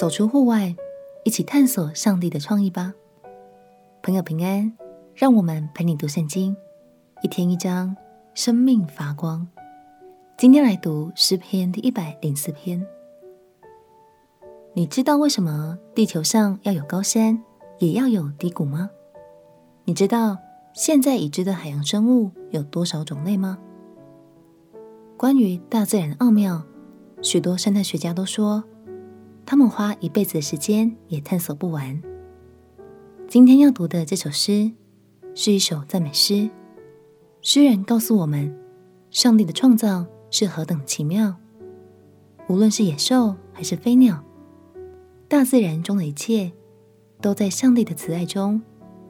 [0.00, 0.74] 走出户外，
[1.24, 2.94] 一起探索上帝的创意吧。
[4.02, 4.72] 朋友平安，
[5.14, 6.56] 让我们陪你读圣经，
[7.22, 7.94] 一天一章，
[8.32, 9.46] 生命发光。
[10.38, 12.82] 今天来读诗篇第一百零四篇。
[14.72, 17.38] 你知道为什么地球上要有高山，
[17.78, 18.88] 也要有低谷吗？
[19.84, 20.38] 你知道
[20.72, 23.58] 现在已知的海洋生物有多少种类吗？
[25.18, 26.64] 关于大自然的奥妙，
[27.20, 28.64] 许多生态学家都说，
[29.50, 32.00] 他们花一辈子的时间也探索不完。
[33.26, 34.70] 今天要读的这首诗
[35.34, 36.48] 是一首赞美诗，
[37.42, 38.56] 诗人告诉我们，
[39.10, 41.34] 上帝的创造是何等奇妙。
[42.48, 44.22] 无论是野兽还是飞鸟，
[45.26, 46.52] 大自然中的一切
[47.20, 48.62] 都在上帝的慈爱中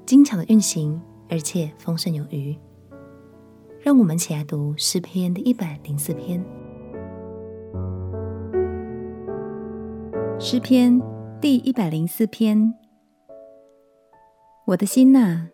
[0.06, 2.56] 精巧的运行，而且丰盛有余。
[3.78, 6.42] 让我们一起来读诗篇的一百零四篇。
[10.42, 10.98] 诗篇
[11.38, 12.72] 第一百零四篇。
[14.64, 15.48] 我的心哪，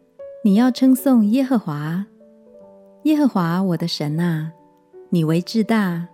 [0.45, 2.07] 你要称颂耶和华，
[3.03, 4.53] 耶和华我的神哪，
[5.11, 6.07] 你为至大，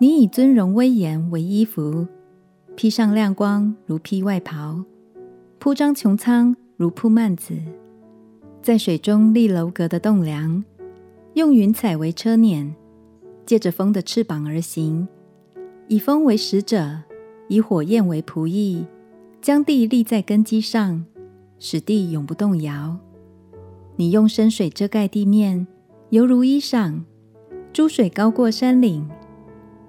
[0.00, 2.08] 你以尊荣威严为衣服，
[2.74, 4.84] 披上亮光如披外袍，
[5.60, 7.54] 铺张穹苍如铺幔子，
[8.60, 10.64] 在水中立楼阁的栋梁。
[11.34, 12.72] 用云彩为车辇，
[13.44, 15.06] 借着风的翅膀而行，
[15.86, 17.04] 以风为使者，
[17.48, 18.84] 以火焰为仆役，
[19.40, 21.04] 将地立在根基上，
[21.58, 22.96] 使地永不动摇。
[23.96, 25.66] 你用深水遮盖地面，
[26.10, 27.02] 犹如衣裳；
[27.72, 29.08] 诸水高过山岭。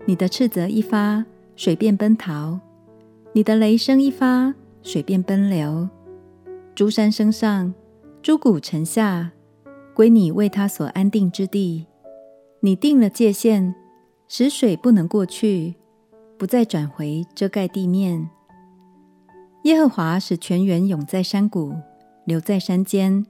[0.06, 2.60] 你的斥责一发，水便奔逃；
[3.34, 5.90] 你的雷声一发，水便奔流。
[6.74, 7.74] 诸山升上，
[8.22, 9.32] 诸谷沉下。
[9.94, 11.88] 归你为他所安定之地，
[12.60, 13.74] 你定了界限，
[14.28, 15.74] 使水不能过去，
[16.38, 18.30] 不再转回遮盖地面。
[19.64, 21.74] 耶和华使泉源涌在山谷，
[22.26, 23.26] 流在山间，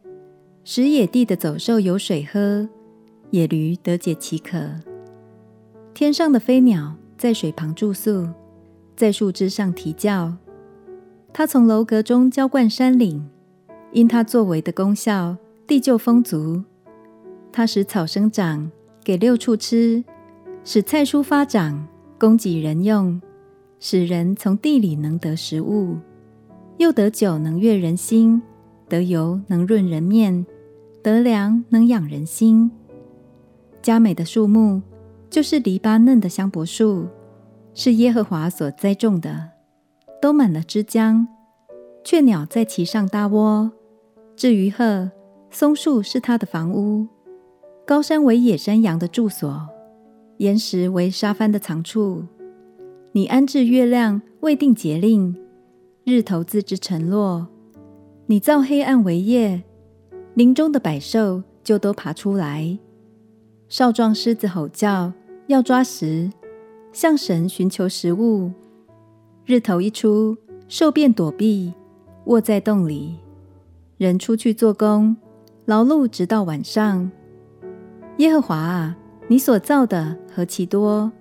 [0.64, 2.68] 使野地的走兽有水喝，
[3.32, 4.58] 野驴得解其渴。
[5.94, 8.28] 天上的飞鸟在水旁住宿，
[8.96, 10.34] 在树枝上啼叫。
[11.34, 13.28] 他从楼阁中浇灌山岭，
[13.92, 15.38] 因他作为的功效。
[15.68, 16.64] 地就丰足，
[17.52, 18.72] 他使草生长，
[19.04, 20.02] 给六畜吃；
[20.64, 21.86] 使菜蔬发长，
[22.18, 23.22] 供给人用；
[23.80, 25.98] 使人从地里能得食物，
[26.78, 28.42] 又得酒能悦人心，
[28.90, 30.46] 得油能润人面，
[31.04, 32.72] 得粮能养人心。
[33.82, 34.82] 佳美的树木
[35.30, 37.08] 就是黎巴嫩的香柏树，
[37.74, 39.50] 是耶和华所栽种的，
[40.22, 41.26] 都满了枝浆，
[42.04, 43.72] 雀鸟在其上搭窝。
[44.36, 45.12] 至于鹤。
[45.50, 47.08] 松树是他的房屋，
[47.86, 49.68] 高山为野山羊的住所，
[50.38, 52.24] 岩石为沙帆的藏处。
[53.12, 55.36] 你安置月亮，未定节令，
[56.04, 57.48] 日头自知沉落。
[58.28, 59.64] 你造黑暗为夜，
[60.36, 62.78] 林中的百兽就都爬出来。
[63.70, 65.12] 少壮狮子吼叫，
[65.48, 66.32] 要抓食，
[66.92, 68.52] 向神寻求食物。
[69.46, 70.38] 日头一出，
[70.68, 71.74] 兽便躲避，
[72.26, 73.16] 卧在洞里。
[73.98, 75.18] 人出去做工。
[75.66, 77.12] 劳碌直到晚上，
[78.20, 78.98] 耶和华啊，
[79.30, 81.12] 你所造的何其多，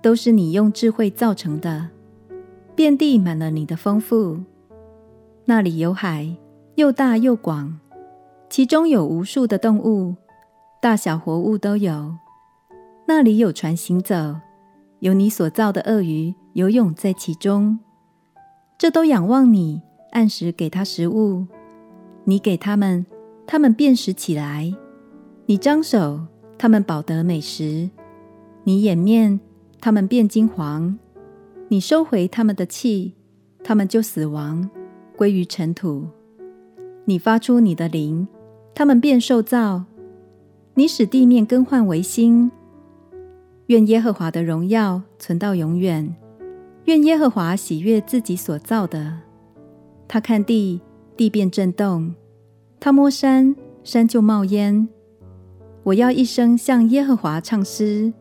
[0.00, 1.88] 都是你用智慧造成的，
[2.76, 4.38] 遍地满了你的丰富。
[5.46, 6.36] 那里有海，
[6.76, 7.80] 又大又广，
[8.48, 10.14] 其中有无数的动物，
[10.80, 12.14] 大小活物都有。
[13.06, 14.36] 那里有船行走，
[15.00, 17.80] 有你所造的鳄鱼游泳在其中。
[18.78, 21.46] 这都仰望你，按时给它食物，
[22.22, 23.04] 你给他们。
[23.44, 24.72] 他们便食起来，
[25.46, 26.20] 你张手，
[26.60, 27.88] 他们饱得美食；
[28.64, 29.40] 你掩面，
[29.80, 30.98] 他们变金黄；
[31.68, 33.14] 你收回他们的气，
[33.64, 34.68] 他们就死亡，
[35.16, 36.06] 归于尘土。
[37.06, 38.28] 你发出你的灵，
[38.74, 39.86] 他们便受造；
[40.74, 42.52] 你使地面更换为新。
[43.68, 46.14] 愿耶和华的荣耀存到永远，
[46.84, 49.20] 愿耶和华喜悦自己所造的。
[50.06, 50.82] 他看地，
[51.16, 52.14] 地变震动。
[52.78, 54.86] 他摸山，山就冒烟。
[55.90, 58.12] 我要一生向耶和华唱诗，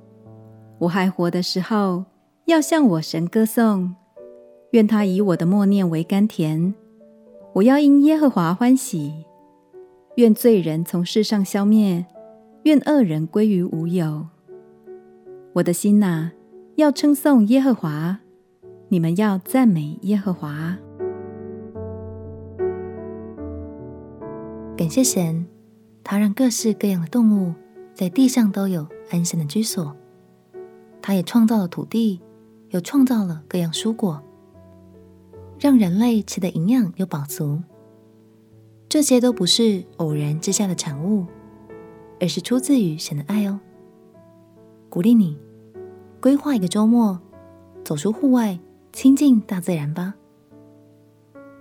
[0.80, 2.04] 我还活的时候，
[2.46, 3.94] 要向我神歌颂。
[4.72, 6.74] 愿他以我的默念为甘甜。
[7.54, 9.24] 我要因耶和华欢喜。
[10.16, 12.08] 愿罪人从世上消灭，
[12.64, 14.26] 愿恶人归于无有。
[15.54, 16.32] 我的心哪，
[16.78, 18.18] 要称颂耶和华。
[18.88, 20.76] 你们要赞美耶和华。
[24.76, 25.46] 感谢神，
[26.10, 27.54] 他让各式各样的动物
[27.94, 29.96] 在地上都有安身的居所。
[31.04, 32.20] 他也创造了土地，
[32.70, 34.20] 又创造了各样蔬果。
[35.60, 37.62] 让人类吃得营养又饱足。
[38.90, 41.28] 这些都不是偶然之下的产物，
[42.20, 43.60] 而是出自于神的爱哦。
[44.90, 45.38] 鼓励你
[46.20, 47.20] 规划一个周末，
[47.86, 48.60] 走出户外，
[48.92, 50.16] 亲近大自然吧。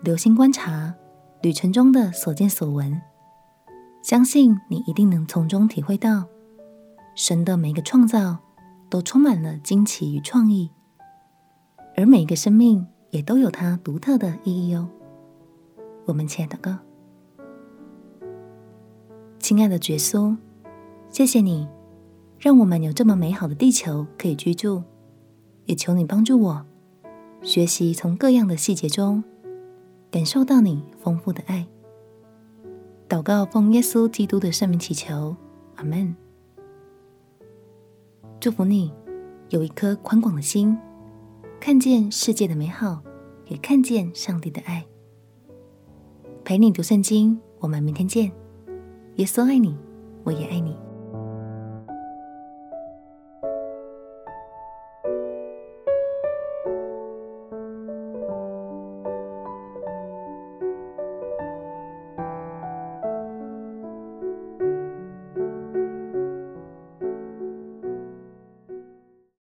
[0.02, 0.94] 留心观察
[1.42, 2.98] 旅程中的所见所闻，
[4.02, 6.24] 相信你一定能从中体会到，
[7.14, 8.38] 神的每个创造
[8.88, 10.70] 都充满了惊奇与创意，
[11.96, 14.88] 而每一个生命也都有它独特的意义哦。
[16.06, 16.78] 我们亲爱的哥。
[19.38, 20.36] 亲爱的耶稣，
[21.10, 21.68] 谢谢你，
[22.38, 24.82] 让我们有这么美好的地球可以居住，
[25.66, 26.66] 也求你帮助我，
[27.42, 29.22] 学习从各样的细节中
[30.10, 31.66] 感受到你丰富的爱。
[33.08, 35.34] 祷告奉耶稣基督的圣名祈求，
[35.76, 36.14] 阿门。
[38.38, 38.92] 祝福你
[39.48, 40.76] 有一颗宽广的心，
[41.58, 43.02] 看见世界的美好，
[43.46, 44.84] 也看见上帝的爱。
[46.44, 48.30] 陪你读圣经，我们明天见。
[49.16, 49.74] 耶稣爱你，
[50.22, 50.76] 我也爱你。